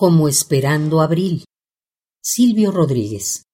como 0.00 0.28
esperando 0.28 1.02
abril. 1.02 1.44
Silvio 2.22 2.72
Rodríguez. 2.72 3.44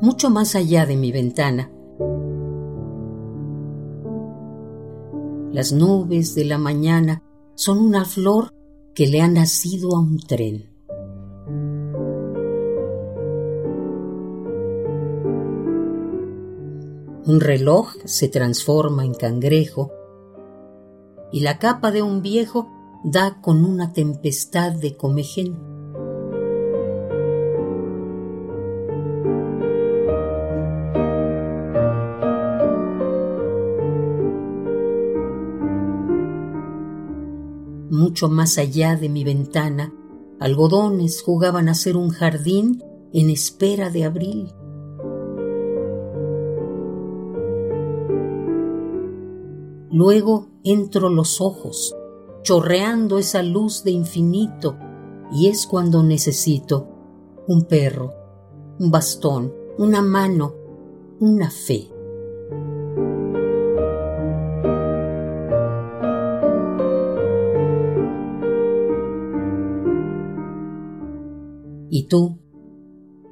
Mucho 0.00 0.30
más 0.30 0.54
allá 0.54 0.86
de 0.86 0.96
mi 0.96 1.10
ventana, 1.10 1.72
las 5.52 5.72
nubes 5.72 6.36
de 6.36 6.44
la 6.44 6.58
mañana 6.58 7.24
son 7.56 7.78
una 7.78 8.04
flor 8.04 8.54
que 8.94 9.08
le 9.08 9.22
ha 9.22 9.26
nacido 9.26 9.96
a 9.96 9.98
un 9.98 10.20
tren. 10.20 10.69
Un 17.26 17.38
reloj 17.40 17.88
se 18.06 18.28
transforma 18.28 19.04
en 19.04 19.12
cangrejo 19.12 19.92
y 21.30 21.40
la 21.40 21.58
capa 21.58 21.90
de 21.90 22.02
un 22.02 22.22
viejo 22.22 22.68
da 23.04 23.42
con 23.42 23.64
una 23.64 23.92
tempestad 23.92 24.72
de 24.72 24.96
comején. 24.96 25.58
Mucho 37.90 38.30
más 38.30 38.56
allá 38.56 38.96
de 38.96 39.10
mi 39.10 39.24
ventana, 39.24 39.92
algodones 40.38 41.22
jugaban 41.22 41.68
a 41.68 41.74
ser 41.74 41.98
un 41.98 42.08
jardín 42.08 42.82
en 43.12 43.28
espera 43.28 43.90
de 43.90 44.04
abril. 44.04 44.54
Luego 49.92 50.46
entro 50.62 51.08
los 51.08 51.40
ojos, 51.40 51.96
chorreando 52.42 53.18
esa 53.18 53.42
luz 53.42 53.82
de 53.82 53.90
infinito, 53.90 54.76
y 55.32 55.48
es 55.48 55.66
cuando 55.66 56.04
necesito 56.04 56.86
un 57.48 57.64
perro, 57.64 58.12
un 58.78 58.92
bastón, 58.92 59.52
una 59.78 60.00
mano, 60.00 60.54
una 61.18 61.50
fe. 61.50 61.88
Y 71.90 72.04
tú 72.04 72.38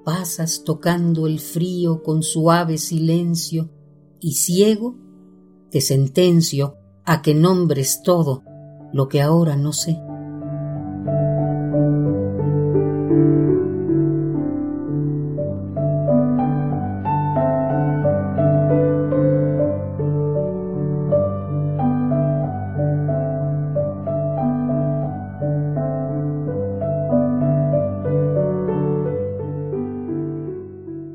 pasas 0.05 0.65
tocando 0.65 1.29
el 1.29 1.39
frío 1.39 2.03
con 2.03 2.25
suave 2.25 2.79
silencio 2.79 3.71
y 4.19 4.33
ciego 4.33 4.97
te 5.71 5.81
sentencio 5.81 6.77
a 7.05 7.23
que 7.23 7.35
nombres 7.35 8.03
todo 8.03 8.43
lo 8.93 9.09
que 9.09 9.21
ahora 9.23 9.57
no 9.57 9.73
sé. 9.73 9.99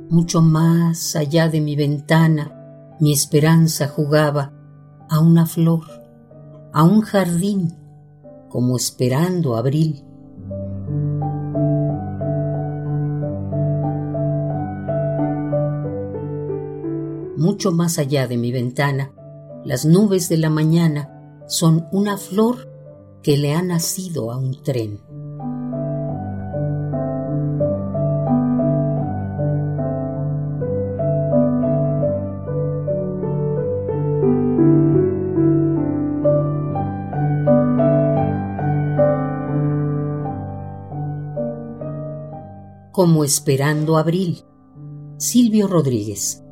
Mucho 0.10 0.42
más 0.42 1.16
allá 1.16 1.50
de 1.50 1.60
mi 1.60 1.76
ventana, 1.76 2.63
mi 3.04 3.12
esperanza 3.12 3.90
jugaba 3.90 4.54
a 5.10 5.20
una 5.20 5.46
flor, 5.46 5.84
a 6.72 6.86
un 6.86 7.02
jardín, 7.02 7.74
como 8.48 8.78
esperando 8.78 9.58
abril. 9.58 10.06
Mucho 17.36 17.74
más 17.74 18.00
allá 18.00 18.26
de 18.26 18.38
mi 18.38 18.54
ventana, 18.54 19.12
las 19.66 19.86
nubes 19.86 20.30
de 20.30 20.38
la 20.38 20.50
mañana 20.50 21.44
son 21.46 21.90
una 21.92 22.16
flor 22.16 22.70
que 23.22 23.36
le 23.36 23.54
ha 23.54 23.62
nacido 23.62 24.32
a 24.32 24.38
un 24.38 24.64
tren. 24.64 25.02
Como 42.94 43.24
esperando 43.24 43.98
abril. 43.98 44.46
Silvio 45.18 45.68
Rodríguez. 45.68 46.43